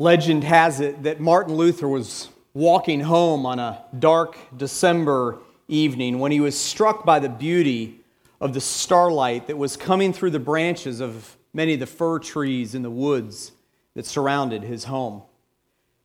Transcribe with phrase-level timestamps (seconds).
[0.00, 6.30] Legend has it that Martin Luther was walking home on a dark December evening when
[6.30, 7.98] he was struck by the beauty
[8.40, 12.76] of the starlight that was coming through the branches of many of the fir trees
[12.76, 13.50] in the woods
[13.94, 15.20] that surrounded his home.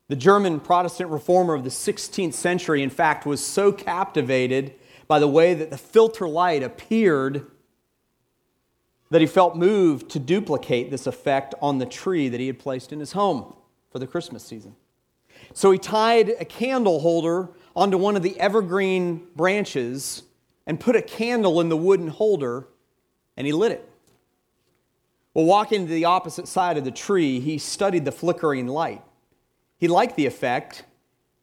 [0.07, 4.73] The German Protestant reformer of the 16th century, in fact, was so captivated
[5.07, 7.46] by the way that the filter light appeared
[9.12, 12.91] that he felt moved to duplicate this effect on the tree that he had placed
[12.91, 13.54] in his home
[13.94, 14.75] for the Christmas season.
[15.54, 20.24] So he tied a candle holder onto one of the evergreen branches
[20.66, 22.68] and put a candle in the wooden holder
[23.38, 23.88] and he lit it.
[25.36, 29.04] Well, walking to the opposite side of the tree, he studied the flickering light.
[29.78, 30.86] He liked the effect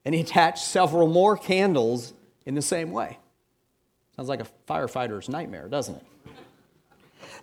[0.04, 2.14] and he attached several more candles
[2.46, 3.18] in the same way.
[4.16, 6.06] Sounds like a firefighter's nightmare, doesn't it?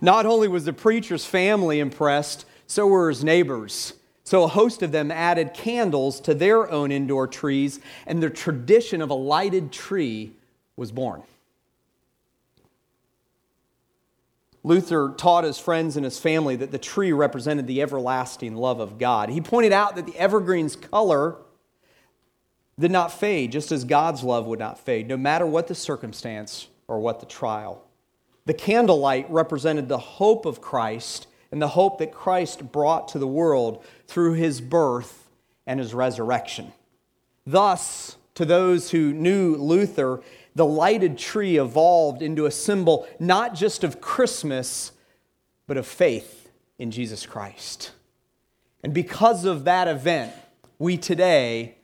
[0.02, 3.94] Not only was the preacher's family impressed, so were his neighbors.
[4.28, 9.02] So a host of them added candles to their own indoor trees, and the tradition
[9.02, 10.34] of a lighted tree
[10.76, 11.24] was born.
[14.66, 18.98] Luther taught his friends and his family that the tree represented the everlasting love of
[18.98, 19.30] God.
[19.30, 21.38] He pointed out that the evergreen's color
[22.78, 26.68] did not fade, just as God's love would not fade, no matter what the circumstance
[26.90, 27.82] or what the trial.
[28.46, 33.28] The candlelight represented the hope of Christ and the hope that Christ brought to the
[33.28, 35.30] world through his birth
[35.66, 36.74] and his resurrection.
[37.46, 40.22] Thus, to those who knew Luther,
[40.56, 44.92] the lighted tree evolved into a symbol not just of Christmas,
[45.68, 47.92] but of faith in Jesus Christ.
[48.84, 50.34] And because of that event,
[50.80, 51.76] we today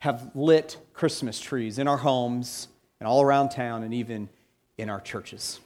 [0.00, 4.28] have lit Christmas trees in our homes and all around town and even
[4.78, 5.60] in our churches.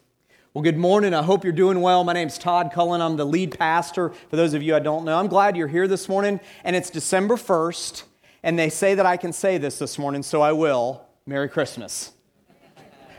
[0.54, 1.14] Well, good morning.
[1.14, 2.04] I hope you're doing well.
[2.04, 3.00] My name's Todd Cullen.
[3.00, 4.10] I'm the lead pastor.
[4.30, 6.38] For those of you I don't know, I'm glad you're here this morning.
[6.62, 8.04] And it's December 1st,
[8.44, 11.04] and they say that I can say this this morning, so I will.
[11.26, 12.12] Merry Christmas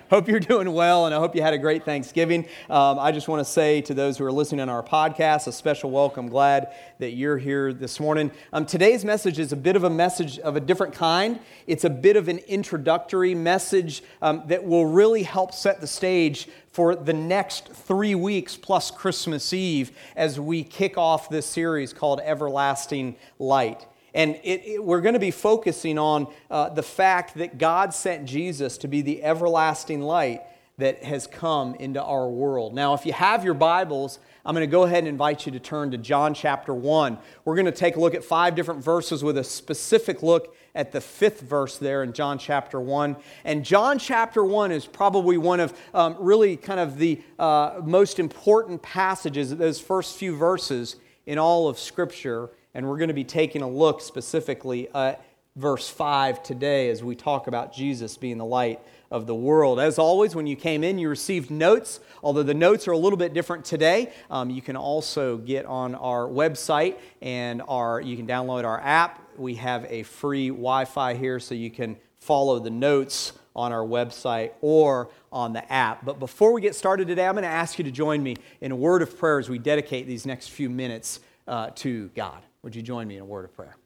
[0.09, 2.45] hope you're doing well, and I hope you had a great Thanksgiving.
[2.69, 5.51] Um, I just want to say to those who are listening on our podcast, a
[5.51, 6.29] special welcome.
[6.29, 8.31] Glad that you're here this morning.
[8.53, 11.39] Um, today's message is a bit of a message of a different kind.
[11.67, 16.47] It's a bit of an introductory message um, that will really help set the stage
[16.71, 22.19] for the next three weeks plus Christmas Eve as we kick off this series called
[22.21, 23.85] Everlasting Light.
[24.15, 28.25] And it, it, we're going to be focusing on uh, the fact that God sent
[28.25, 30.41] Jesus to be the everlasting light
[30.77, 32.73] that has come into our world.
[32.73, 35.59] Now, if you have your Bibles, I'm going to go ahead and invite you to
[35.59, 37.17] turn to John chapter 1.
[37.43, 40.93] We're going to take a look at five different verses with a specific look at
[40.93, 43.17] the fifth verse there in John chapter 1.
[43.43, 48.17] And John chapter 1 is probably one of um, really kind of the uh, most
[48.17, 50.95] important passages, those first few verses
[51.25, 55.25] in all of Scripture and we're going to be taking a look specifically at
[55.55, 59.79] verse 5 today as we talk about Jesus being the light of the world.
[59.79, 62.01] As always, when you came in, you received notes.
[62.21, 65.95] Although the notes are a little bit different today, um, you can also get on
[65.95, 69.21] our website and our, you can download our app.
[69.37, 73.85] We have a free Wi Fi here so you can follow the notes on our
[73.85, 76.03] website or on the app.
[76.03, 78.73] But before we get started today, I'm going to ask you to join me in
[78.73, 82.41] a word of prayer as we dedicate these next few minutes uh, to God.
[82.65, 83.77] Would you join me in a word of prayer?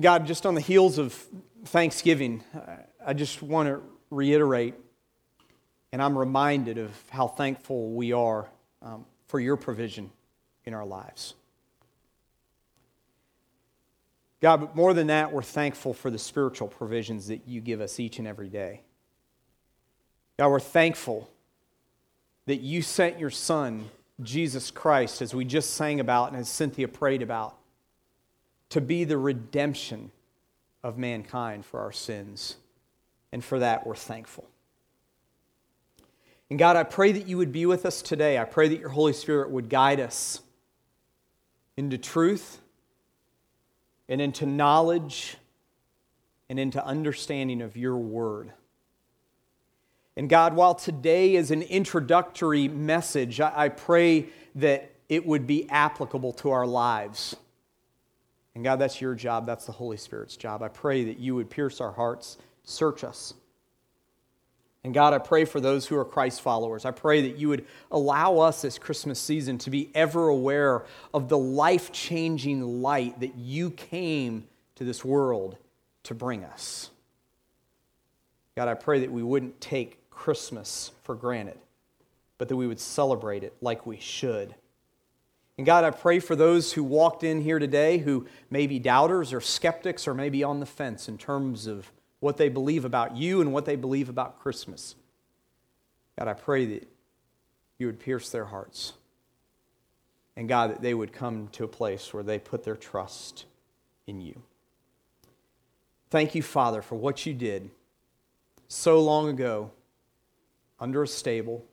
[0.00, 1.14] God, just on the heels of
[1.66, 2.42] Thanksgiving,
[3.06, 4.74] I just want to reiterate,
[5.92, 8.48] and I'm reminded of how thankful we are
[8.82, 10.10] um, for your provision
[10.64, 11.34] in our lives.
[14.40, 18.00] God, but more than that, we're thankful for the spiritual provisions that you give us
[18.00, 18.80] each and every day.
[20.36, 21.30] God, we're thankful
[22.46, 23.88] that you sent your Son
[24.22, 27.56] Jesus Christ, as we just sang about and as Cynthia prayed about,
[28.70, 30.10] to be the redemption
[30.82, 32.56] of mankind for our sins.
[33.32, 34.48] And for that, we're thankful.
[36.48, 38.38] And God, I pray that you would be with us today.
[38.38, 40.40] I pray that your Holy Spirit would guide us
[41.76, 42.60] into truth
[44.08, 45.36] and into knowledge
[46.48, 48.52] and into understanding of your word.
[50.16, 56.32] And God, while today is an introductory message, I pray that it would be applicable
[56.34, 57.36] to our lives.
[58.54, 59.44] And God, that's your job.
[59.44, 60.62] That's the Holy Spirit's job.
[60.62, 63.34] I pray that you would pierce our hearts, search us.
[64.82, 66.84] And God, I pray for those who are Christ followers.
[66.84, 71.28] I pray that you would allow us this Christmas season to be ever aware of
[71.28, 74.46] the life changing light that you came
[74.76, 75.58] to this world
[76.04, 76.90] to bring us.
[78.54, 81.58] God, I pray that we wouldn't take Christmas for granted,
[82.38, 84.54] but that we would celebrate it like we should.
[85.56, 89.32] And God, I pray for those who walked in here today who may be doubters
[89.32, 93.40] or skeptics or maybe on the fence in terms of what they believe about you
[93.40, 94.96] and what they believe about Christmas.
[96.18, 96.88] God, I pray that
[97.78, 98.94] you would pierce their hearts.
[100.34, 103.44] And God, that they would come to a place where they put their trust
[104.06, 104.42] in you.
[106.10, 107.70] Thank you, Father, for what you did
[108.68, 109.70] so long ago
[110.78, 111.64] under a stable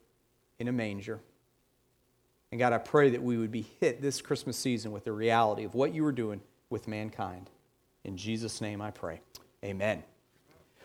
[0.59, 1.19] in a manger.
[2.51, 5.63] And God, I pray that we would be hit this Christmas season with the reality
[5.63, 7.49] of what you were doing with mankind.
[8.03, 9.21] In Jesus' name I pray.
[9.63, 10.03] Amen.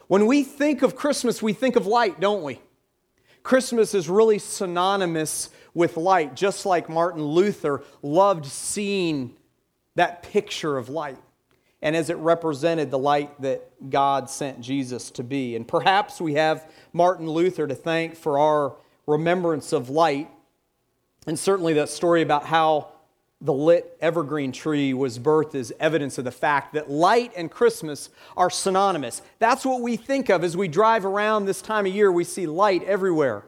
[0.06, 2.60] When we think of Christmas, we think of light, don't we?
[3.42, 9.36] Christmas is really synonymous with light, just like Martin Luther loved seeing
[9.94, 11.18] that picture of light
[11.82, 15.56] and as it represented the light that God sent Jesus to be.
[15.56, 18.74] And perhaps we have Martin Luther to thank for our
[19.06, 20.28] remembrance of light
[21.28, 22.88] and certainly that story about how
[23.42, 28.08] the lit evergreen tree was birthed is evidence of the fact that light and Christmas
[28.34, 29.20] are synonymous.
[29.38, 32.10] That's what we think of as we drive around this time of year.
[32.10, 33.44] We see light everywhere.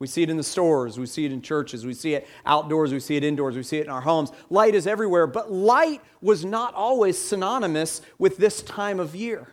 [0.00, 2.92] We see it in the stores, we see it in churches, we see it outdoors,
[2.92, 4.30] we see it indoors, we see it in our homes.
[4.48, 9.48] Light is everywhere, but light was not always synonymous with this time of year.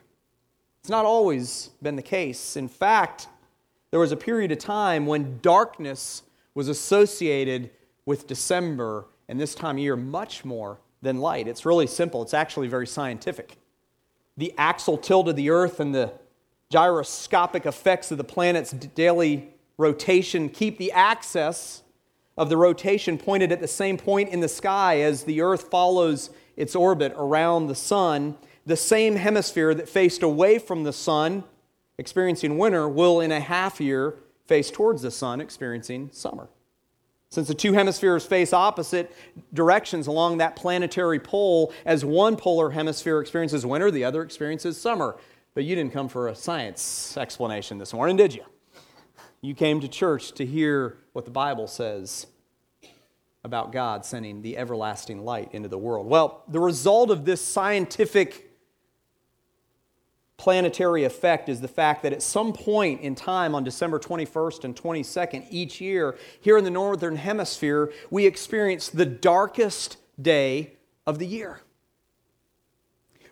[0.82, 2.56] It's not always been the case.
[2.56, 3.28] In fact,
[3.90, 6.22] there was a period of time when darkness
[6.54, 7.72] was associated
[8.06, 11.48] with December and this time of year much more than light.
[11.48, 13.58] It's really simple, it's actually very scientific.
[14.38, 16.14] The axial tilt of the Earth and the
[16.70, 21.84] gyroscopic effects of the planet's daily rotation keep the axis
[22.38, 26.30] of the rotation pointed at the same point in the sky as the Earth follows
[26.58, 28.38] its orbit around the sun.
[28.66, 31.44] The same hemisphere that faced away from the sun,
[31.98, 34.16] experiencing winter, will in a half year
[34.48, 36.50] face towards the sun, experiencing summer.
[37.30, 39.14] Since the two hemispheres face opposite
[39.54, 45.18] directions along that planetary pole, as one polar hemisphere experiences winter, the other experiences summer.
[45.54, 48.44] But you didn't come for a science explanation this morning, did you?
[49.46, 52.26] You came to church to hear what the Bible says
[53.44, 56.08] about God sending the everlasting light into the world.
[56.08, 58.50] Well, the result of this scientific
[60.38, 64.76] planetary effect is the fact that at some point in time on December 21st and
[64.76, 70.74] 22nd each year, here in the Northern Hemisphere, we experience the darkest day
[71.06, 71.62] of the year.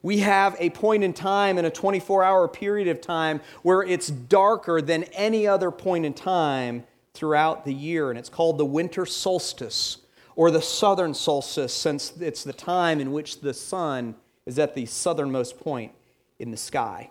[0.03, 4.09] We have a point in time in a 24 hour period of time where it's
[4.09, 6.83] darker than any other point in time
[7.13, 9.97] throughout the year, and it's called the winter solstice
[10.35, 14.15] or the southern solstice, since it's the time in which the sun
[14.45, 15.94] is at the southernmost point
[16.38, 17.09] in the sky.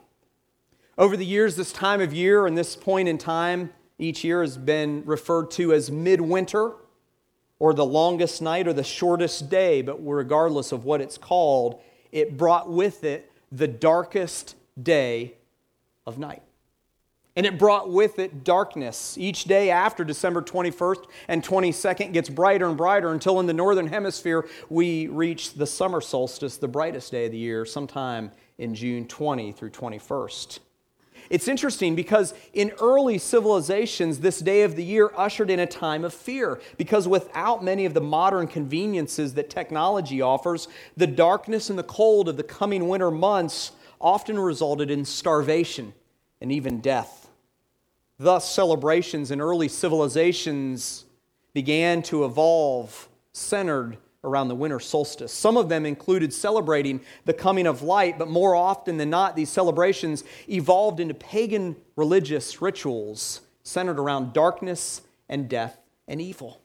[0.99, 4.59] Over the years, this time of year and this point in time each year has
[4.59, 6.73] been referred to as midwinter
[7.59, 11.81] or the longest night or the shortest day, but regardless of what it's called,
[12.13, 15.35] it brought with it the darkest day
[16.07, 16.43] of night.
[17.35, 19.17] And it brought with it darkness.
[19.17, 23.87] Each day after December 21st and 22nd gets brighter and brighter until in the northern
[23.87, 29.07] hemisphere we reach the summer solstice, the brightest day of the year, sometime in June
[29.09, 30.59] 20 through 21st.
[31.33, 36.05] It's interesting because in early civilizations, this day of the year ushered in a time
[36.05, 41.79] of fear because without many of the modern conveniences that technology offers, the darkness and
[41.79, 45.95] the cold of the coming winter months often resulted in starvation
[46.43, 47.31] and even death.
[48.19, 51.07] Thus, celebrations in early civilizations
[51.55, 55.33] began to evolve centered around the winter solstice.
[55.33, 59.51] Some of them included celebrating the coming of light, but more often than not, these
[59.51, 66.61] celebrations evolved into pagan religious rituals centered around darkness and death and evil.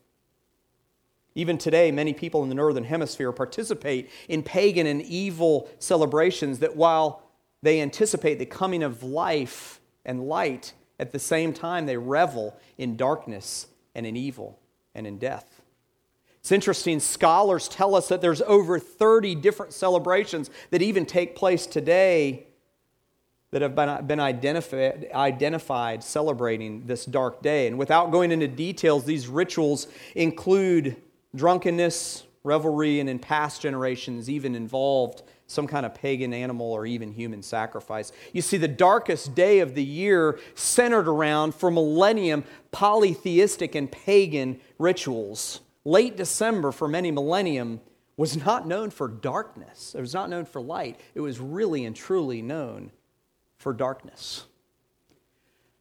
[1.35, 6.75] Even today, many people in the Northern Hemisphere participate in pagan and evil celebrations that,
[6.75, 7.21] while
[7.61, 12.97] they anticipate the coming of life and light, at the same time they revel in
[12.97, 14.59] darkness and in evil
[14.95, 15.56] and in death.
[16.47, 21.65] It's interesting, scholars tell us that there's over 30 different celebrations that even take place
[21.65, 22.47] today
[23.51, 27.67] that have been, identified, identified celebrating this dark day.
[27.67, 30.95] And without going into details, these rituals include
[31.35, 37.11] drunkenness, revelry, and in past generations, even involved some kind of pagan animal or even
[37.11, 38.13] human sacrifice.
[38.31, 44.61] You see, the darkest day of the year centered around, for millennium, polytheistic and pagan
[44.79, 47.79] rituals late December for many millennium
[48.17, 49.95] was not known for darkness.
[49.95, 50.99] It was not known for light.
[51.15, 52.91] It was really and truly known
[53.57, 54.45] for darkness.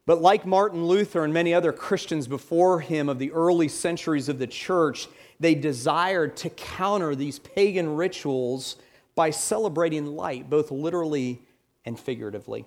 [0.07, 4.39] But like Martin Luther and many other Christians before him of the early centuries of
[4.39, 5.09] the church,
[5.41, 8.77] they desired to counter these pagan rituals
[9.17, 11.43] by celebrating light, both literally
[11.85, 12.65] and figuratively.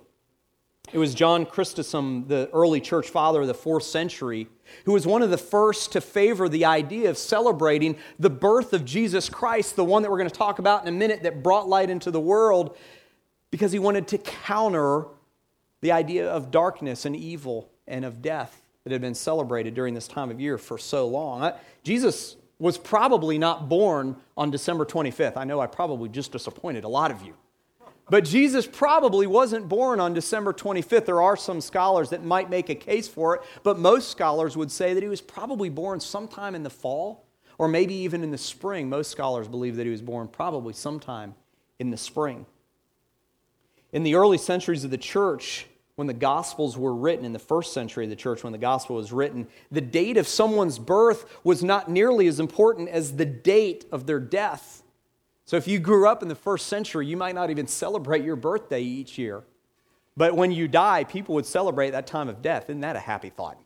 [0.92, 4.48] It was John Chrysostom, the early church father of the fourth century,
[4.84, 8.84] who was one of the first to favor the idea of celebrating the birth of
[8.84, 11.68] Jesus Christ, the one that we're going to talk about in a minute that brought
[11.68, 12.76] light into the world,
[13.52, 15.06] because he wanted to counter
[15.80, 20.08] the idea of darkness and evil and of death that had been celebrated during this
[20.08, 21.52] time of year for so long.
[21.84, 25.36] Jesus was probably not born on December 25th.
[25.36, 27.34] I know I probably just disappointed a lot of you.
[28.10, 31.06] But Jesus probably wasn't born on December 25th.
[31.06, 34.72] There are some scholars that might make a case for it, but most scholars would
[34.72, 37.24] say that he was probably born sometime in the fall
[37.56, 38.88] or maybe even in the spring.
[38.88, 41.34] Most scholars believe that he was born probably sometime
[41.78, 42.46] in the spring.
[43.92, 47.72] In the early centuries of the church, when the Gospels were written, in the first
[47.74, 51.62] century of the church, when the Gospel was written, the date of someone's birth was
[51.62, 54.82] not nearly as important as the date of their death.
[55.50, 58.36] So if you grew up in the first century, you might not even celebrate your
[58.36, 59.42] birthday each year.
[60.16, 62.70] But when you die, people would celebrate that time of death.
[62.70, 63.58] Isn't that a happy thought?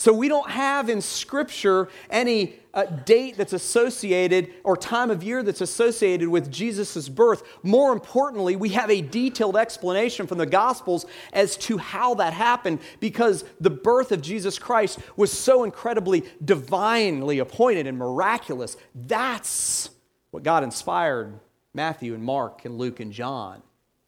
[0.00, 5.42] So we don't have in Scripture any uh, date that's associated or time of year
[5.42, 7.42] that's associated with Jesus' birth.
[7.62, 11.04] More importantly, we have a detailed explanation from the Gospels
[11.34, 17.38] as to how that happened because the birth of Jesus Christ was so incredibly divinely
[17.38, 18.78] appointed and miraculous.
[18.94, 19.90] That's
[20.30, 21.38] what God inspired
[21.74, 23.62] Matthew and Mark and Luke and John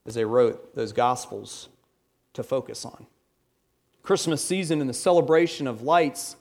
[0.07, 1.69] as they wrote those Gospels
[2.33, 3.07] to focus on.
[4.03, 6.37] Christmas season and the celebration of lights,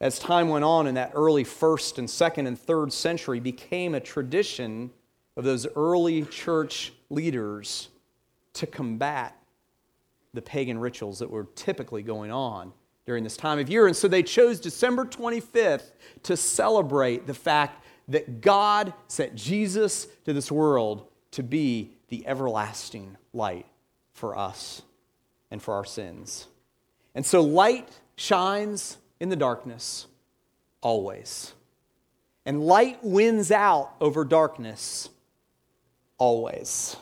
[0.00, 4.00] as time went on in that early first and second and third century, became a
[4.00, 4.90] tradition
[5.36, 7.88] of those early church leaders
[8.52, 9.36] to combat
[10.32, 12.72] the pagan rituals that were typically going on
[13.04, 13.86] during this time of year.
[13.86, 15.90] And so they chose December 25th
[16.24, 23.16] to celebrate the fact that God sent Jesus to this world to be the everlasting
[23.32, 23.66] light
[24.12, 24.82] for us
[25.50, 26.46] and for our sins.
[27.14, 30.06] And so light shines in the darkness
[30.80, 31.52] always.
[32.46, 35.08] And light wins out over darkness
[36.18, 36.96] always.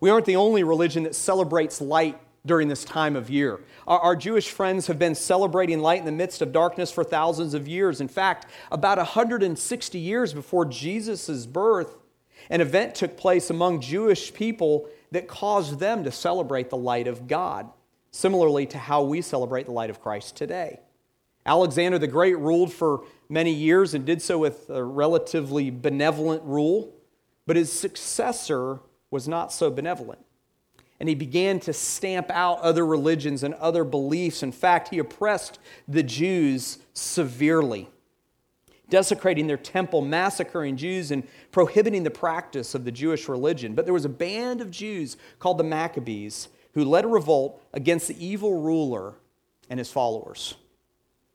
[0.00, 3.60] We aren't the only religion that celebrates light during this time of year.
[3.86, 7.52] Our, our, Jewish friends have been celebrating light in the midst of darkness for thousands
[7.52, 8.00] of years.
[8.00, 11.98] In fact, about 160 years before Jesus' birth,
[12.48, 17.28] an event took place among Jewish people that caused them to celebrate the light of
[17.28, 17.70] God
[18.10, 20.80] similarly to how we celebrate the light of Christ today.
[21.46, 26.92] Alexander the Great ruled for many years and did so with a relatively benevolent rule,
[27.46, 30.20] but his successor was not so benevolent.
[30.98, 34.42] And he began to stamp out other religions and other beliefs.
[34.42, 37.88] In fact, he oppressed the Jews severely,
[38.90, 43.74] desecrating their temple, massacring Jews, and prohibiting the practice of the Jewish religion.
[43.74, 48.08] But there was a band of Jews called the Maccabees who led a revolt against
[48.08, 49.14] the evil ruler
[49.68, 50.54] and his followers.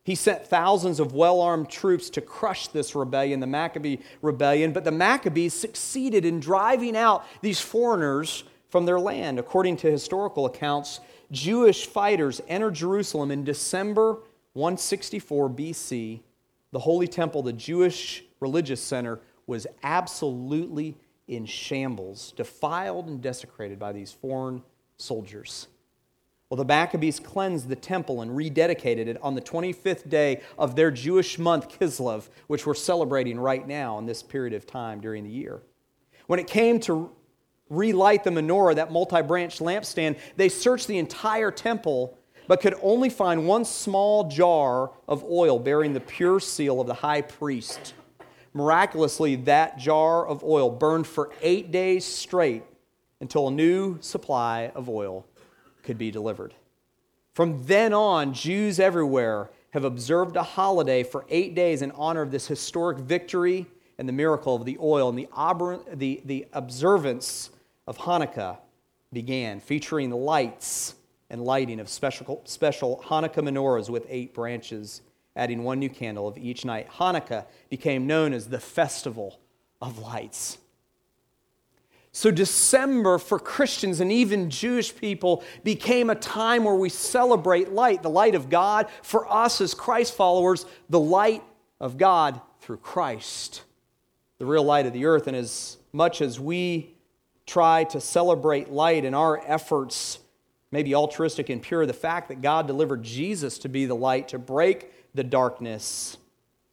[0.03, 4.83] He sent thousands of well armed troops to crush this rebellion, the Maccabee rebellion, but
[4.83, 9.39] the Maccabees succeeded in driving out these foreigners from their land.
[9.39, 10.99] According to historical accounts,
[11.31, 14.19] Jewish fighters entered Jerusalem in December
[14.53, 16.19] 164 BC.
[16.71, 20.95] The Holy Temple, the Jewish religious center, was absolutely
[21.27, 24.61] in shambles, defiled and desecrated by these foreign
[24.97, 25.67] soldiers.
[26.49, 30.91] Well, the Maccabees cleansed the temple and rededicated it on the 25th day of their
[30.91, 35.29] Jewish month, Kislev, which we're celebrating right now in this period of time during the
[35.29, 35.63] year.
[36.27, 37.11] When it came to
[37.69, 43.09] relight the menorah, that multi branch lampstand, they searched the entire temple but could only
[43.09, 47.95] find one small jar of oil bearing the pure seal of the high priest.
[48.53, 52.63] Miraculously, that jar of oil burned for eight days straight
[53.21, 55.25] until a new supply of oil
[55.83, 56.53] could be delivered.
[57.33, 62.31] From then on, Jews everywhere have observed a holiday for eight days in honor of
[62.31, 63.65] this historic victory
[63.97, 65.09] and the miracle of the oil.
[65.09, 65.27] And the,
[65.93, 67.49] the, the observance
[67.87, 68.57] of Hanukkah
[69.11, 70.95] began, featuring lights
[71.29, 75.01] and lighting of special, special Hanukkah menorahs with eight branches,
[75.35, 76.87] adding one new candle of each night.
[76.89, 79.39] Hanukkah became known as the Festival
[79.81, 80.57] of Lights.
[82.15, 88.03] So, December for Christians and even Jewish people became a time where we celebrate light,
[88.03, 88.87] the light of God.
[89.01, 91.43] For us as Christ followers, the light
[91.77, 93.63] of God through Christ,
[94.37, 95.27] the real light of the earth.
[95.27, 96.95] And as much as we
[97.45, 100.19] try to celebrate light in our efforts
[100.71, 104.39] maybe altruistic and pure, the fact that God delivered Jesus to be the light to
[104.39, 106.15] break the darkness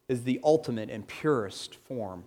[0.09, 2.23] is the ultimate and purest form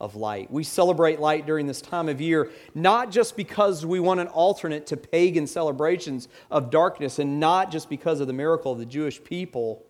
[0.00, 0.50] of light.
[0.50, 4.86] We celebrate light during this time of year, not just because we want an alternate
[4.88, 9.22] to pagan celebrations of darkness, and not just because of the miracle of the Jewish
[9.22, 9.84] people,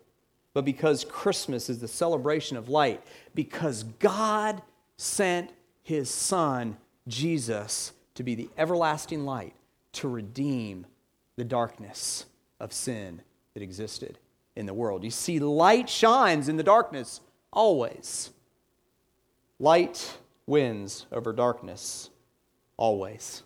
[0.53, 3.01] but because Christmas is the celebration of light,
[3.33, 4.61] because God
[4.97, 5.51] sent
[5.81, 6.77] his Son,
[7.07, 9.53] Jesus, to be the everlasting light,
[9.93, 10.85] to redeem
[11.37, 12.25] the darkness
[12.59, 13.21] of sin
[13.53, 14.19] that existed
[14.55, 15.03] in the world.
[15.03, 18.31] You see, light shines in the darkness always.
[19.61, 22.09] Light wins over darkness
[22.77, 23.43] always.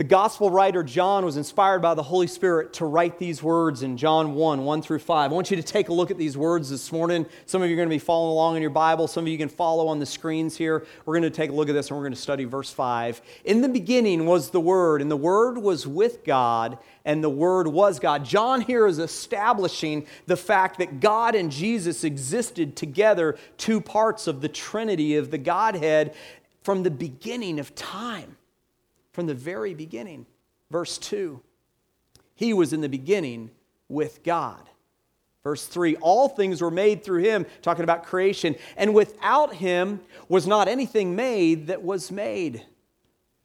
[0.00, 3.98] The gospel writer John was inspired by the Holy Spirit to write these words in
[3.98, 5.30] John 1 1 through 5.
[5.30, 7.26] I want you to take a look at these words this morning.
[7.44, 9.36] Some of you are going to be following along in your Bible, some of you
[9.36, 10.86] can follow on the screens here.
[11.04, 13.20] We're going to take a look at this and we're going to study verse 5.
[13.44, 17.66] In the beginning was the Word, and the Word was with God, and the Word
[17.68, 18.24] was God.
[18.24, 24.40] John here is establishing the fact that God and Jesus existed together, two parts of
[24.40, 26.14] the Trinity of the Godhead
[26.62, 28.38] from the beginning of time
[29.20, 30.24] from the very beginning.
[30.70, 31.42] Verse 2
[32.34, 33.50] He was in the beginning
[33.86, 34.66] with God.
[35.44, 40.00] Verse 3 All things were made through him, talking about creation, and without him
[40.30, 42.64] was not anything made that was made.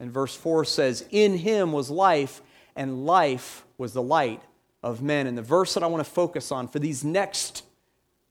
[0.00, 2.40] And verse 4 says, In him was life,
[2.74, 4.40] and life was the light
[4.82, 5.26] of men.
[5.26, 7.64] And the verse that I want to focus on for these next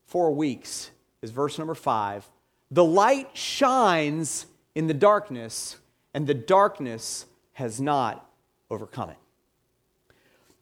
[0.07, 0.89] four weeks
[1.21, 2.27] is verse number 5.
[2.71, 5.77] The light shines in the darkness,
[6.15, 8.29] and the darkness has not
[8.69, 9.17] overcome it.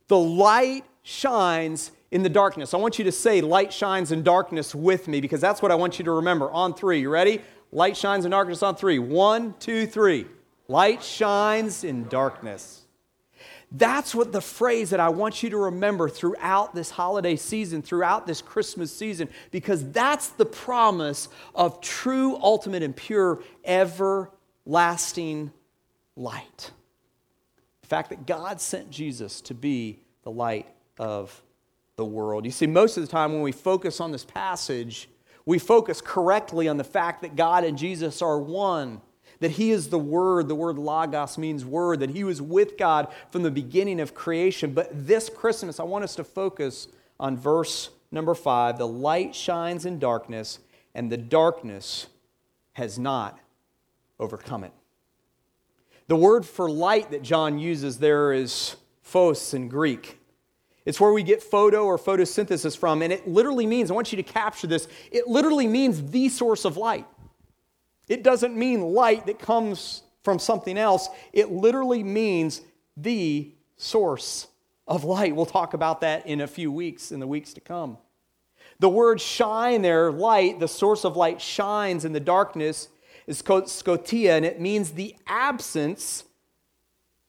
[0.08, 2.74] The light shines in the darkness.
[2.74, 5.76] I want you to say, Light shines in darkness with me, because that's what I
[5.76, 6.50] want you to remember.
[6.52, 7.42] On three, you ready?
[7.72, 9.00] Light shines in darkness on three.
[9.00, 10.28] One, two, three.
[10.68, 12.82] Light shines in darkness.
[13.72, 18.28] That's what the phrase that I want you to remember throughout this holiday season, throughout
[18.28, 25.52] this Christmas season, because that's the promise of true, ultimate, and pure, everlasting
[26.16, 26.70] light.
[27.84, 30.68] The fact that God sent Jesus to be the light
[30.98, 31.44] of
[31.98, 32.46] the world.
[32.46, 35.10] You see, most of the time when we focus on this passage,
[35.46, 39.02] we focus correctly on the fact that God and Jesus are one,
[39.42, 40.48] that He is the Word.
[40.48, 44.74] The word Logos means Word, that He was with God from the beginning of creation.
[44.74, 46.88] But this Christmas, I want us to focus
[47.20, 50.60] on verse number five the light shines in darkness,
[50.96, 52.08] and the darkness
[52.74, 53.38] has not
[54.20, 54.72] overcome it.
[56.08, 60.20] The word for light that John uses there is phos in Greek.
[60.86, 64.18] It's where we get photo or photosynthesis from, and it literally means, I want you
[64.18, 67.06] to capture this, it literally means the source of light.
[68.10, 72.62] It doesn't mean light that comes from something else, it literally means
[72.98, 74.48] the source
[74.88, 75.36] of light.
[75.36, 77.98] We'll talk about that in a few weeks, in the weeks to come.
[78.80, 82.90] The word shine there, light, the source of light shines in the darkness,
[83.28, 86.24] is called scotia, and it means the absence,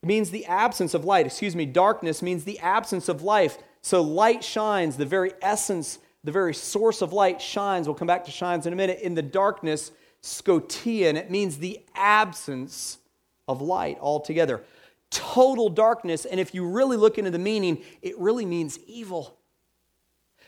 [0.03, 1.27] means the absence of light.
[1.27, 3.59] Excuse me, darkness means the absence of life.
[3.83, 7.87] So light shines, the very essence, the very source of light shines.
[7.87, 9.01] We'll come back to shines in a minute.
[9.01, 12.99] In the darkness, scotia, and it means the absence
[13.47, 14.63] of light altogether.
[15.11, 19.37] Total darkness, and if you really look into the meaning, it really means evil.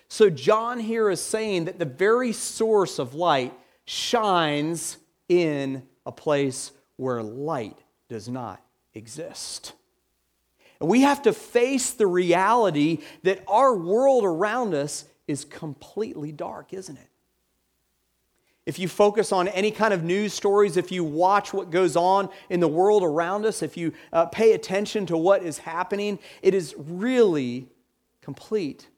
[0.09, 3.53] So, John here is saying that the very source of light
[3.85, 8.63] shines in a place where light does not
[8.95, 9.73] exist.
[10.81, 16.73] And we have to face the reality that our world around us is completely dark,
[16.73, 17.09] isn't it?
[18.67, 22.29] If you focus on any kind of news stories, if you watch what goes on
[22.51, 26.53] in the world around us, if you uh, pay attention to what is happening, it
[26.53, 27.69] is really
[28.21, 28.89] complete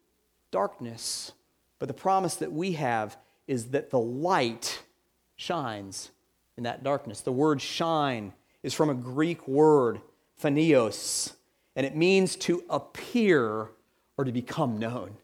[0.50, 1.32] darkness.
[1.78, 4.82] But the promise that we have is that the light
[5.36, 6.10] shines
[6.59, 7.23] in that darkness.
[7.23, 10.01] The word shine is from a Greek word,
[10.42, 11.33] phanios,
[11.77, 13.68] and it means to appear
[14.18, 15.16] or to become known.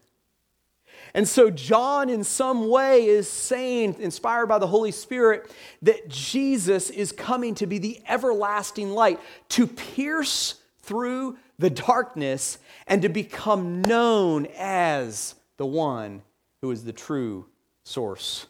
[1.13, 6.89] And so, John, in some way, is saying, inspired by the Holy Spirit, that Jesus
[6.89, 9.19] is coming to be the everlasting light,
[9.49, 16.21] to pierce through the darkness and to become known as the one
[16.61, 17.45] who is the true
[17.83, 18.47] source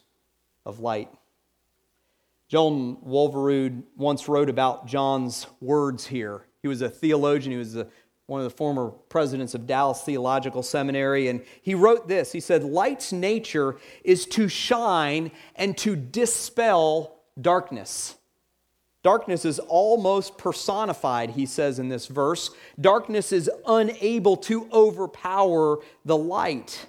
[0.64, 1.10] of light.
[2.48, 6.46] John Walvoord once wrote about John's words here.
[6.62, 7.88] He was a theologian, he was a,
[8.26, 12.32] one of the former presidents of Dallas Theological Seminary, and he wrote this.
[12.32, 18.16] He said, Light's nature is to shine and to dispel darkness.
[19.02, 22.50] Darkness is almost personified, he says in this verse.
[22.80, 26.86] Darkness is unable to overpower the light.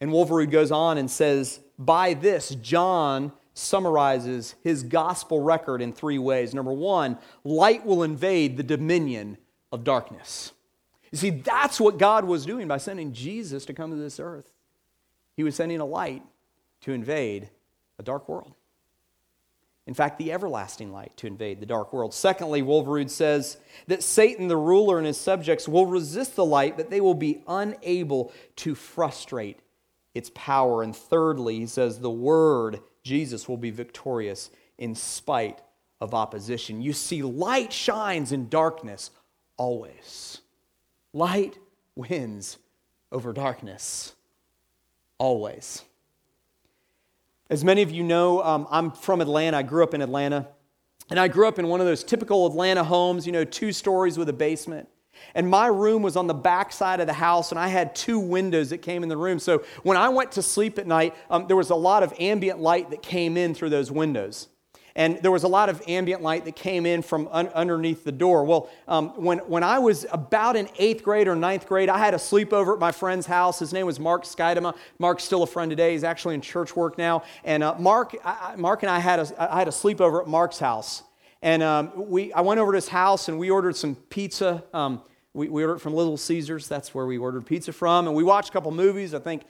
[0.00, 6.18] And Walvoord goes on and says, By this, John summarizes his gospel record in three
[6.18, 6.54] ways.
[6.54, 9.38] Number one, light will invade the dominion
[9.70, 10.52] of darkness.
[11.12, 14.50] You see, that's what God was doing by sending Jesus to come to this earth.
[15.36, 16.22] He was sending a light
[16.82, 17.50] to invade
[17.98, 18.54] a dark world.
[19.86, 22.14] In fact, the everlasting light to invade the dark world.
[22.14, 23.56] Secondly, Walvoord says
[23.88, 27.42] that Satan, the ruler, and his subjects will resist the light, but they will be
[27.48, 29.58] unable to frustrate
[30.14, 30.82] its power.
[30.82, 35.60] And thirdly, he says the word, Jesus, will be victorious in spite
[36.00, 36.82] of opposition.
[36.82, 39.10] You see, light shines in darkness
[39.56, 40.40] always.
[41.12, 41.58] Light
[41.94, 42.58] wins
[43.12, 44.14] over darkness
[45.18, 45.82] always.
[47.50, 49.58] As many of you know, um, I'm from Atlanta.
[49.58, 50.48] I grew up in Atlanta.
[51.10, 54.16] And I grew up in one of those typical Atlanta homes, you know, two stories
[54.16, 54.88] with a basement.
[55.34, 58.18] And my room was on the back side of the house, and I had two
[58.18, 59.38] windows that came in the room.
[59.38, 62.60] So when I went to sleep at night, um, there was a lot of ambient
[62.60, 64.48] light that came in through those windows.
[64.96, 68.12] And there was a lot of ambient light that came in from un- underneath the
[68.12, 68.44] door.
[68.44, 72.12] Well, um, when, when I was about in eighth grade or ninth grade, I had
[72.12, 73.60] a sleepover at my friend's house.
[73.60, 74.76] His name was Mark Skydema.
[74.98, 75.92] Mark's still a friend today.
[75.92, 77.22] He's actually in church work now.
[77.44, 80.58] And uh, Mark, I, Mark and I had, a, I had a sleepover at Mark's
[80.58, 81.04] house.
[81.42, 84.62] And um, we, I went over to his house and we ordered some pizza.
[84.74, 86.68] Um, we, we ordered from Little Caesars.
[86.68, 88.06] That's where we ordered pizza from.
[88.06, 89.42] And we watched a couple movies, I think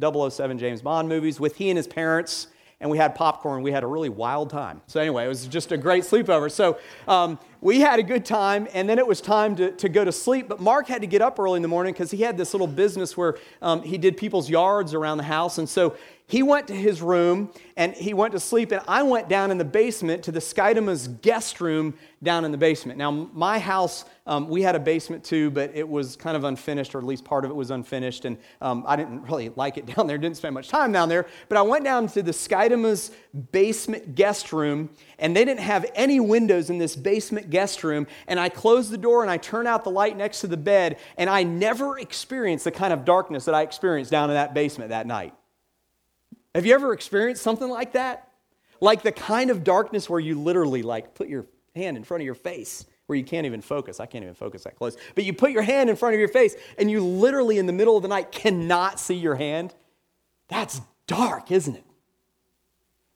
[0.00, 2.48] 007 James Bond movies, with he and his parents
[2.80, 3.62] and we had popcorn.
[3.62, 4.82] We had a really wild time.
[4.86, 6.50] So, anyway, it was just a great sleepover.
[6.50, 6.78] So,
[7.08, 10.12] um, we had a good time, and then it was time to, to go to
[10.12, 10.48] sleep.
[10.48, 12.66] But Mark had to get up early in the morning because he had this little
[12.66, 15.58] business where um, he did people's yards around the house.
[15.58, 15.96] And so
[16.28, 19.58] he went to his room and he went to sleep, and I went down in
[19.58, 22.98] the basement to the Skydema's guest room down in the basement.
[22.98, 26.94] Now, my house, um, we had a basement too, but it was kind of unfinished,
[26.94, 29.86] or at least part of it was unfinished, and um, I didn't really like it
[29.94, 31.26] down there, didn't spend much time down there.
[31.48, 33.12] But I went down to the Skydema's
[33.52, 38.38] basement guest room, and they didn't have any windows in this basement guest room, and
[38.38, 41.30] I close the door and I turn out the light next to the bed, and
[41.30, 45.06] I never experienced the kind of darkness that I experienced down in that basement that
[45.06, 45.34] night.
[46.54, 48.28] Have you ever experienced something like that?
[48.80, 52.24] Like the kind of darkness where you literally like put your hand in front of
[52.24, 54.00] your face where you can't even focus.
[54.00, 54.96] I can't even focus that close.
[55.14, 57.72] But you put your hand in front of your face and you literally in the
[57.72, 59.74] middle of the night cannot see your hand.
[60.48, 61.84] That's dark, isn't it?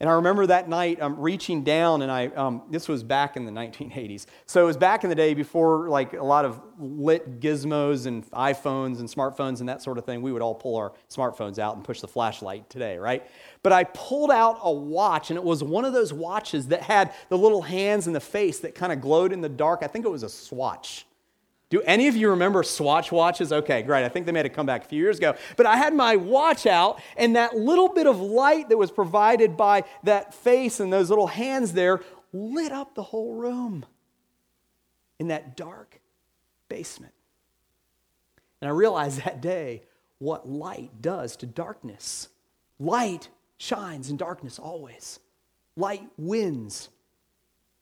[0.00, 3.44] And I remember that night um, reaching down, and I, um, this was back in
[3.44, 4.24] the 1980s.
[4.46, 8.28] So it was back in the day before like a lot of lit gizmos and
[8.30, 10.22] iPhones and smartphones and that sort of thing.
[10.22, 13.28] We would all pull our smartphones out and push the flashlight today, right?
[13.62, 17.12] But I pulled out a watch, and it was one of those watches that had
[17.28, 19.80] the little hands and the face that kind of glowed in the dark.
[19.82, 21.04] I think it was a Swatch.
[21.70, 23.52] Do any of you remember Swatch watches?
[23.52, 24.04] Okay, great.
[24.04, 25.36] I think they made a comeback a few years ago.
[25.56, 29.56] But I had my watch out, and that little bit of light that was provided
[29.56, 32.00] by that face and those little hands there
[32.32, 33.86] lit up the whole room
[35.20, 36.00] in that dark
[36.68, 37.14] basement.
[38.60, 39.82] And I realized that day
[40.18, 42.28] what light does to darkness.
[42.80, 43.28] Light
[43.58, 45.20] shines in darkness always,
[45.76, 46.88] light wins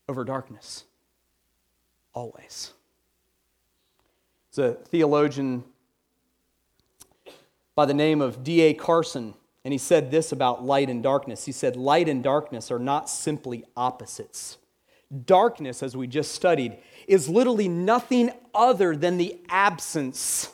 [0.08, 0.84] over darkness
[2.12, 2.72] always.
[4.48, 5.64] It's a theologian
[7.74, 8.74] by the name of D.A.
[8.74, 9.34] Carson,
[9.64, 11.44] and he said this about light and darkness.
[11.44, 14.58] He said, Light and darkness are not simply opposites.
[15.26, 20.50] Darkness, as we just studied, is literally nothing other than the absence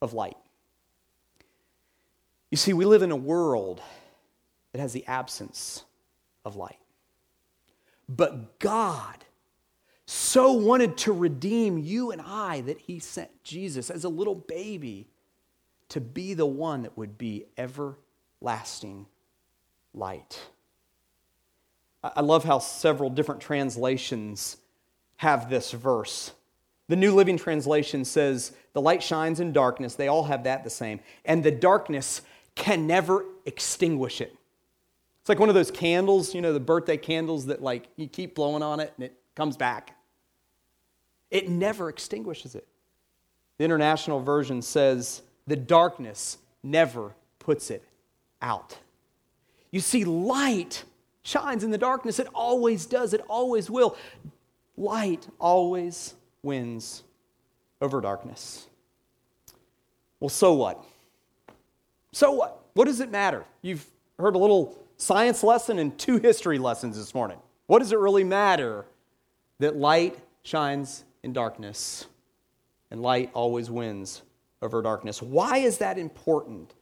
[0.00, 0.36] of light.
[2.50, 3.82] You see, we live in a world
[4.72, 5.84] that has the absence
[6.44, 6.78] of light.
[8.08, 9.24] But God
[10.10, 15.06] so wanted to redeem you and I that he sent Jesus as a little baby
[15.90, 19.04] to be the one that would be everlasting
[19.92, 20.40] light.
[22.02, 24.56] I love how several different translations
[25.16, 26.32] have this verse.
[26.88, 29.94] The New Living Translation says, The light shines in darkness.
[29.94, 31.00] They all have that the same.
[31.26, 32.22] And the darkness
[32.54, 34.34] can never extinguish it.
[35.20, 38.34] It's like one of those candles, you know, the birthday candles that like you keep
[38.34, 39.96] blowing on it and it comes back.
[41.30, 42.66] It never extinguishes it.
[43.58, 47.82] The international version says, the darkness never puts it
[48.40, 48.78] out.
[49.70, 50.84] You see, light
[51.22, 52.18] shines in the darkness.
[52.18, 53.96] It always does, it always will.
[54.76, 57.02] Light always wins
[57.80, 58.66] over darkness.
[60.20, 60.84] Well, so what?
[62.12, 62.62] So what?
[62.74, 63.44] What does it matter?
[63.62, 63.86] You've
[64.18, 67.38] heard a little science lesson and two history lessons this morning.
[67.66, 68.86] What does it really matter
[69.58, 72.06] that light shines darkness
[72.90, 74.22] and light always wins
[74.62, 75.22] over darkness?
[75.22, 76.74] Why is that important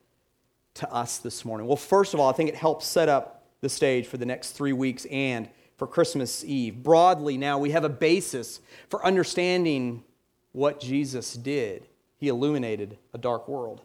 [0.74, 1.66] to us this morning?
[1.66, 4.52] Well, first of all, I think it helps set up the stage for the next
[4.52, 6.82] three weeks and for Christmas Eve.
[6.82, 10.04] Broadly, now we have a basis for understanding
[10.52, 11.86] what Jesus did.
[12.18, 13.82] He illuminated a dark world.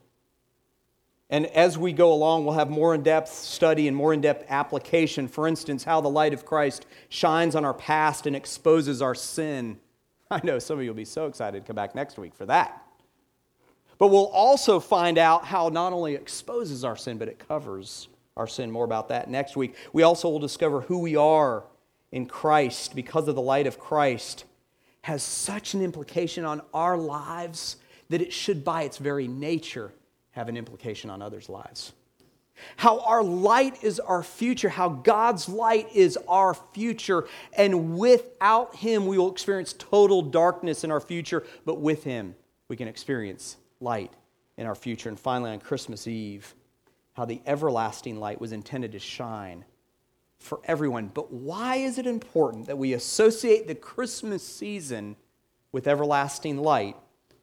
[1.30, 4.46] And as we go along, we'll have more in depth study and more in depth
[4.50, 5.30] application.
[5.30, 9.80] For instance, how the light of Christ shines on our past and exposes our sin.
[10.34, 12.46] I know some of you will be so excited to come back next week for
[12.46, 12.82] that.
[13.98, 18.48] But we'll also find out how not only exposes our sin, but it covers our
[18.48, 18.72] sin.
[18.72, 19.76] More about that next week.
[19.92, 21.66] We also will discover who we are
[22.14, 24.46] in Christ because of the light of Christ
[25.02, 27.76] has such an implication on our lives
[28.10, 29.92] that it should, by its very nature,
[30.32, 31.92] have an implication on others' lives.
[32.78, 39.06] How our light is our future, how God's light is our future, and without Him,
[39.08, 42.36] we will experience total darkness in our future, but with Him,
[42.68, 44.14] we can experience light
[44.58, 45.10] in our future.
[45.10, 46.54] And finally, on Christmas Eve,
[47.14, 49.66] how the everlasting light was intended to shine
[50.40, 51.12] for everyone.
[51.14, 55.16] But why is it important that we associate the Christmas season
[55.72, 56.96] with everlasting light,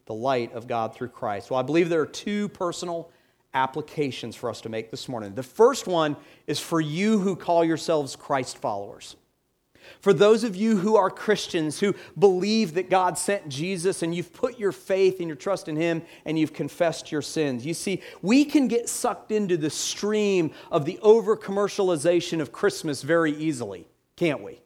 [0.07, 1.51] the light of God through Christ?
[1.51, 3.11] Well, I believe there are two personal
[3.55, 5.35] applications for us to make this morning.
[5.35, 9.17] The first one is for you who call yourselves Christ followers.
[10.01, 14.33] For those of you who are Christians, who believe that God sent Jesus and you've
[14.33, 18.03] put your faith and your trust in Him and you've confessed your sins, you see,
[18.23, 23.87] we can get sucked into the stream of the over commercialization of Christmas very easily,
[24.17, 24.61] can't we?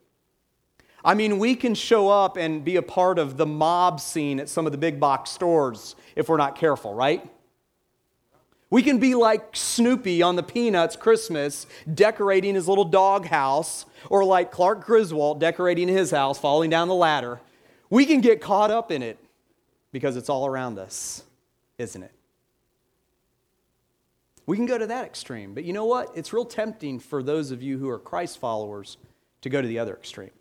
[1.05, 4.47] I mean, we can show up and be a part of the mob scene at
[4.47, 7.29] some of the big box stores if we're not careful, right?
[8.73, 14.25] We can be like Snoopy on the Peanuts Christmas, decorating his little dog house, or
[14.25, 17.39] like Clark Griswold decorating his house, falling down the ladder.
[17.91, 19.19] We can get caught up in it
[19.91, 21.21] because it's all around us,
[21.77, 22.13] isn't it?
[24.47, 25.53] We can go to that extreme.
[25.53, 26.09] But you know what?
[26.15, 28.97] It's real tempting for those of you who are Christ followers
[29.41, 30.31] to go to the other extreme,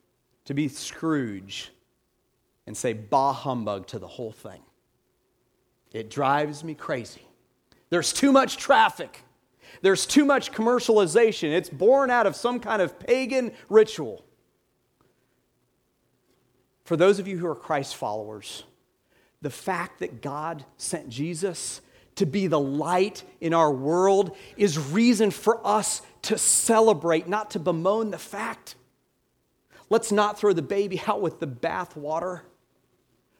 [0.46, 1.70] to be Scrooge
[2.66, 4.62] and say bah humbug to the whole thing.
[5.92, 7.26] It drives me crazy.
[7.92, 9.22] There's too much traffic.
[9.82, 11.52] There's too much commercialization.
[11.52, 14.24] It's born out of some kind of pagan ritual.
[16.84, 18.64] For those of you who are Christ followers,
[19.42, 21.82] the fact that God sent Jesus
[22.14, 27.58] to be the light in our world is reason for us to celebrate, not to
[27.58, 28.74] bemoan the fact.
[29.90, 32.40] Let's not throw the baby out with the bathwater,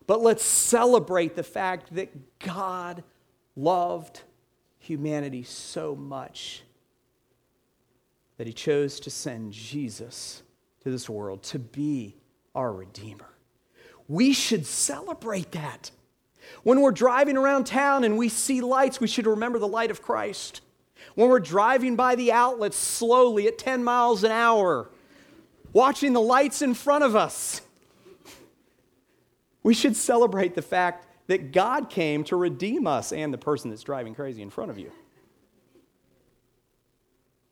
[0.07, 3.03] but let's celebrate the fact that God
[3.57, 4.25] loved
[4.83, 6.63] humanity so much
[8.37, 10.43] that he chose to send Jesus
[10.83, 12.17] to this world to be
[12.55, 13.29] our Redeemer.
[14.09, 15.93] We should celebrate that.
[16.65, 20.03] When we're driving around town and we see lights, we should remember the light of
[20.03, 20.61] Christ.
[21.15, 24.91] When we're driving by the outlets slowly at 10 miles an hour,
[25.73, 27.61] watching the lights in front of us,
[29.63, 33.83] we should celebrate the fact that God came to redeem us and the person that's
[33.83, 34.93] driving crazy in front of you.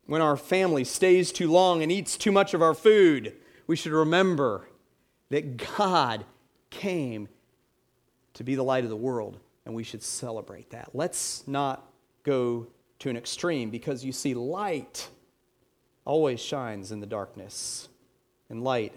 [0.05, 3.91] When our family stays too long and eats too much of our food, we should
[3.91, 4.69] remember
[5.29, 6.25] that God
[6.69, 7.27] came
[8.35, 10.91] to be the light of the world, and we should celebrate that.
[10.93, 11.91] Let's not
[12.21, 12.67] go
[12.99, 15.09] to an extreme because you see, light
[16.05, 17.89] always shines in the darkness,
[18.47, 18.93] and light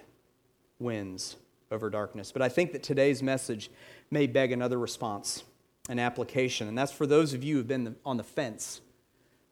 [0.79, 1.37] wins
[1.71, 2.33] over darkness.
[2.33, 3.71] But I think that today's message
[4.11, 5.45] may beg another response,
[5.89, 6.69] an application.
[6.69, 8.81] And that's for those of you who've been on the fence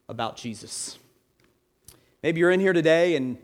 [0.08, 0.98] about Jesus.
[2.22, 3.36] Maybe you're in here today and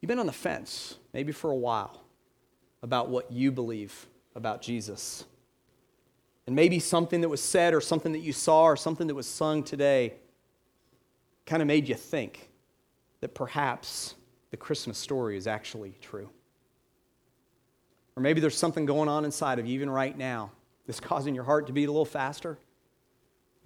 [0.00, 2.02] you've been on the fence, maybe for a while,
[2.82, 5.24] about what you believe about Jesus.
[6.46, 9.26] And maybe something that was said or something that you saw or something that was
[9.26, 10.14] sung today
[11.46, 12.50] kind of made you think
[13.20, 14.14] that perhaps
[14.50, 16.28] the Christmas story is actually true.
[18.16, 20.50] Or maybe there's something going on inside of you, even right now,
[20.86, 22.58] that's causing your heart to beat a little faster,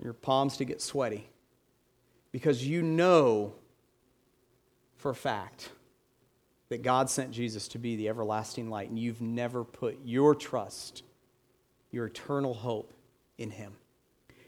[0.02, 1.28] your palms to get sweaty,
[2.32, 3.54] because you know
[4.96, 5.70] for a fact
[6.68, 11.02] that God sent Jesus to be the everlasting light, and you've never put your trust,
[11.90, 12.92] your eternal hope
[13.38, 13.72] in Him.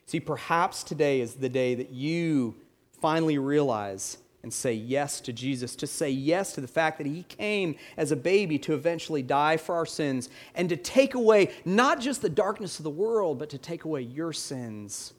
[0.07, 2.57] See, perhaps today is the day that you
[3.01, 7.25] finally realize and say yes to Jesus, to say yes to the fact that He
[7.25, 12.01] came as a baby to eventually die for our sins and to take away not
[12.01, 15.13] just the darkness of the world, but to take away your sins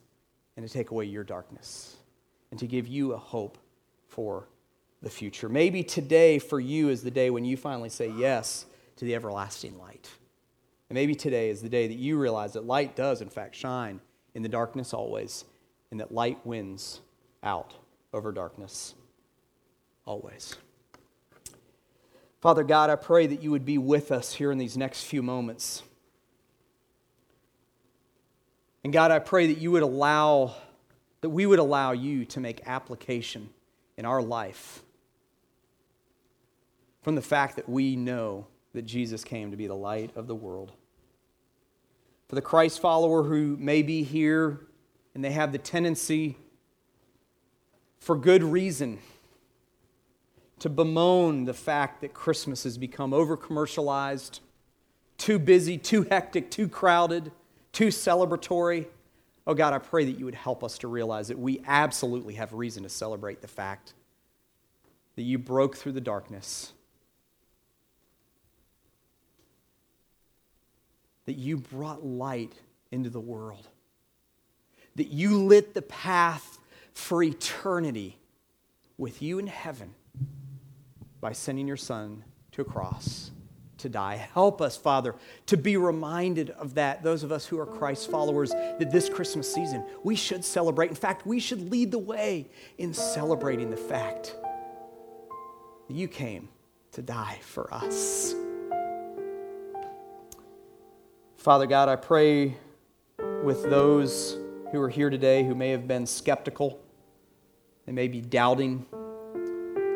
[0.56, 1.96] and to take away your darkness
[2.50, 3.58] and to give you a hope
[4.08, 4.48] for
[5.02, 5.48] the future.
[5.48, 9.78] Maybe today for you is the day when you finally say yes to the everlasting
[9.78, 10.10] light.
[10.88, 14.00] And maybe today is the day that you realize that light does, in fact, shine
[14.34, 15.44] in the darkness always,
[15.90, 17.00] and that light wins
[17.42, 17.74] out
[18.12, 18.94] over darkness
[20.10, 20.56] always.
[22.40, 25.22] Father God, I pray that you would be with us here in these next few
[25.22, 25.84] moments.
[28.82, 30.56] And God, I pray that you would allow,
[31.20, 33.50] that we would allow you to make application
[33.96, 34.82] in our life
[37.02, 40.34] from the fact that we know that Jesus came to be the light of the
[40.34, 40.72] world.
[42.26, 44.58] For the Christ follower who may be here
[45.14, 46.36] and they have the tendency,
[48.00, 48.98] for good reason,
[50.60, 54.40] to bemoan the fact that Christmas has become over commercialized,
[55.16, 57.32] too busy, too hectic, too crowded,
[57.72, 58.86] too celebratory.
[59.46, 62.52] Oh God, I pray that you would help us to realize that we absolutely have
[62.52, 63.94] reason to celebrate the fact
[65.16, 66.72] that you broke through the darkness,
[71.24, 72.52] that you brought light
[72.90, 73.66] into the world,
[74.96, 76.58] that you lit the path
[76.92, 78.18] for eternity
[78.98, 79.94] with you in heaven
[81.20, 83.30] by sending your son to a cross
[83.78, 84.16] to die.
[84.34, 85.14] Help us, Father,
[85.46, 89.52] to be reminded of that, those of us who are Christ followers, that this Christmas
[89.52, 90.90] season we should celebrate.
[90.90, 94.36] In fact, we should lead the way in celebrating the fact
[95.88, 96.48] that you came
[96.92, 98.34] to die for us.
[101.36, 102.56] Father God, I pray
[103.42, 104.36] with those
[104.72, 106.80] who are here today who may have been skeptical,
[107.86, 108.86] they may be doubting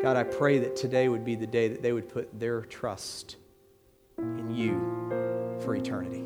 [0.01, 3.37] God, I pray that today would be the day that they would put their trust
[4.17, 4.79] in you
[5.61, 6.23] for eternity.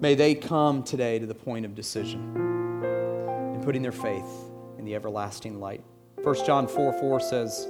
[0.00, 2.34] May they come today to the point of decision
[3.54, 5.82] in putting their faith in the everlasting light.
[6.22, 7.68] 1 John 4 4 says,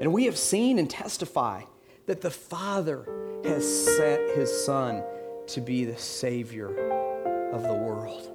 [0.00, 1.62] And we have seen and testify
[2.06, 3.06] that the Father
[3.44, 5.02] has sent his Son
[5.46, 6.68] to be the Savior
[7.52, 8.33] of the world.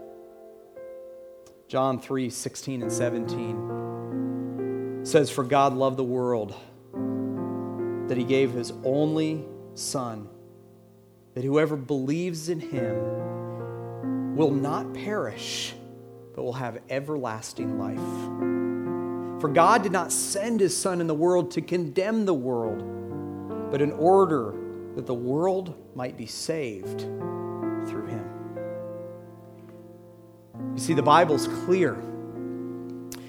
[1.69, 6.55] John 3 16 and 17 says, For God loved the world
[8.10, 10.27] that he gave his only Son,
[11.36, 15.75] that whoever believes in him will not perish,
[16.36, 17.99] but will have everlasting life.
[19.39, 23.79] For God did not send his Son in the world to condemn the world, but
[23.79, 24.55] in order
[24.95, 27.01] that the world might be saved
[27.88, 28.18] through him.
[30.80, 32.02] You see, the Bible's clear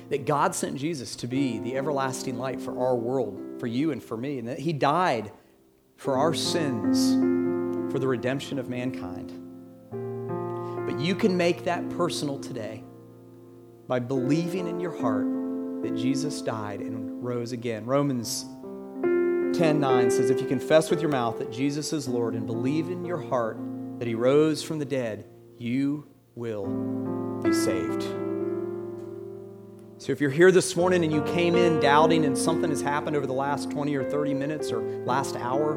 [0.08, 4.00] that God sent Jesus to be the everlasting light for our world, for you and
[4.00, 5.32] for me, and that He died
[5.96, 7.14] for our sins
[7.90, 9.32] for the redemption of mankind.
[10.86, 12.84] But you can make that personal today
[13.88, 15.26] by believing in your heart
[15.82, 17.84] that Jesus died and rose again.
[17.84, 18.44] Romans
[19.58, 22.90] 10 9 says, If you confess with your mouth that Jesus is Lord and believe
[22.90, 23.58] in your heart
[23.98, 25.26] that He rose from the dead,
[25.58, 26.06] you
[26.40, 26.64] will
[27.42, 28.02] be saved.
[29.98, 33.14] So if you're here this morning and you came in doubting and something has happened
[33.14, 35.74] over the last 20 or 30 minutes or last hour,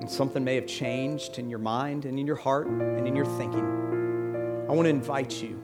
[0.00, 3.26] and something may have changed in your mind and in your heart and in your
[3.26, 5.62] thinking, I want to invite you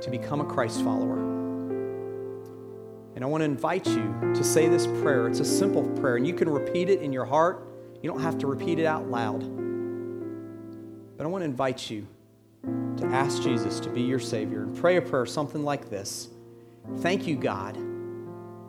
[0.00, 1.18] to become a Christ follower.
[3.14, 5.28] And I want to invite you to say this prayer.
[5.28, 7.68] It's a simple prayer, and you can repeat it in your heart.
[8.00, 9.40] You don't have to repeat it out loud.
[11.18, 12.06] But I want to invite you
[12.64, 16.28] to ask Jesus to be your Savior and pray a prayer something like this
[16.98, 17.76] Thank you, God,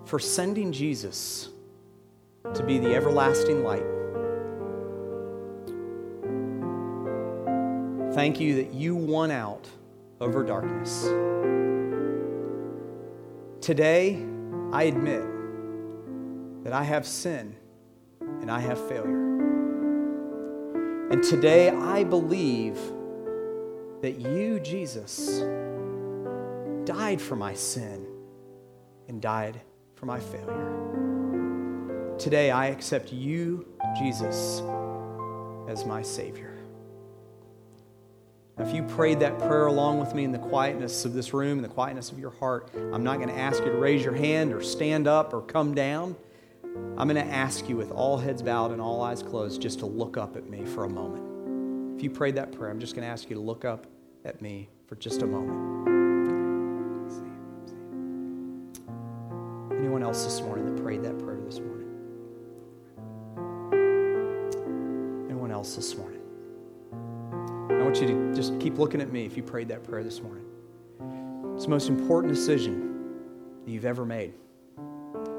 [0.06, 1.49] for sending Jesus
[2.54, 3.86] to be the everlasting light.
[8.13, 9.67] Thank you that you won out
[10.19, 11.04] over darkness.
[13.62, 14.25] Today,
[14.71, 15.23] I admit
[16.63, 17.56] that I have sin
[18.19, 19.28] and I have failure.
[21.12, 22.78] And today, I believe
[24.02, 25.40] that you, Jesus,
[26.86, 28.08] died for my sin
[29.08, 29.62] and died
[29.96, 32.16] for my failure.
[32.18, 34.62] Today, I accept you, Jesus,
[35.68, 36.58] as my Savior.
[38.58, 41.60] Now, if you prayed that prayer along with me in the quietness of this room,
[41.60, 44.16] in the quietness of your heart, I'm not going to ask you to raise your
[44.16, 46.16] hand or stand up or come down.
[46.97, 49.86] I'm going to ask you, with all heads bowed and all eyes closed, just to
[49.86, 51.28] look up at me for a moment.
[52.00, 53.86] If you prayed that prayer, I'm just going to ask you to look up
[54.24, 55.86] at me for just a moment.
[59.78, 61.89] Anyone else this morning that prayed that prayer this morning?
[65.30, 66.22] Anyone else this morning?
[67.70, 70.22] I want you to just keep looking at me if you prayed that prayer this
[70.22, 70.45] morning.
[71.56, 73.10] It's the most important decision
[73.66, 74.36] that you've ever made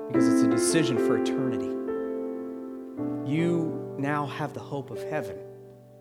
[0.08, 1.70] because it's a decision for eternity.
[3.24, 5.38] You now have the hope of heaven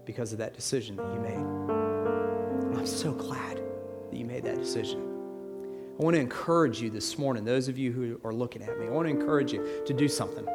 [0.10, 1.34] because of that decision that you made.
[1.36, 3.62] And I'm so glad
[4.10, 4.99] that you made that decision.
[5.99, 8.88] I want to encourage you this morning, those of you who are looking at me,
[8.88, 10.47] I want to encourage you to do something.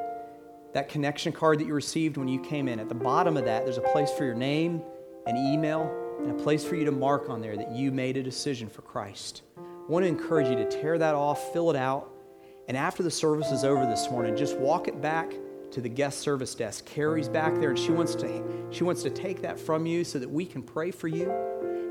[0.73, 3.65] That connection card that you received when you came in, at the bottom of that,
[3.65, 4.83] there's a place for your name,
[5.27, 5.89] an email,
[6.19, 8.83] and a place for you to mark on there that you made a decision for
[8.83, 9.43] Christ.
[9.57, 12.11] I want to encourage you to tear that off, fill it out,
[12.67, 15.33] and after the service is over this morning, just walk it back
[15.75, 16.87] to the guest service desk.
[16.87, 20.21] Carrie's back there, and she wants to she wants to take that from you so
[20.21, 21.31] that we can pray for you,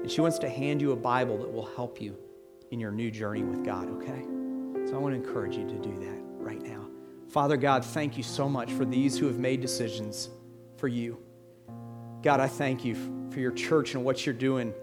[0.01, 2.17] and she wants to hand you a Bible that will help you
[2.71, 3.89] in your new journey with God.
[3.89, 4.23] Okay,
[4.88, 6.88] so I want to encourage you to do that right now.
[7.27, 10.29] Father God, thank you so much for these who have made decisions
[10.77, 11.17] for you.
[12.21, 12.95] God, I thank you
[13.31, 14.73] for your church and what you're doing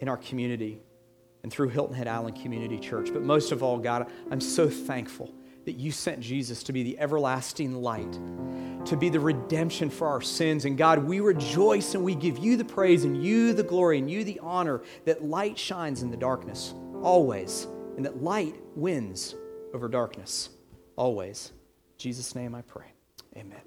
[0.00, 0.80] in our community
[1.44, 3.10] and through Hilton Head Island Community Church.
[3.12, 5.32] But most of all, God, I'm so thankful
[5.68, 8.10] that you sent Jesus to be the everlasting light,
[8.86, 10.64] to be the redemption for our sins.
[10.64, 14.10] And God, we rejoice and we give you the praise and you the glory and
[14.10, 17.66] you the honor that light shines in the darkness always,
[17.98, 19.34] and that light wins
[19.74, 20.48] over darkness
[20.96, 21.52] always.
[21.52, 22.86] In Jesus' name I pray.
[23.36, 23.60] Amen.